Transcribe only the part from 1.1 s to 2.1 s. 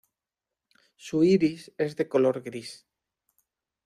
iris es de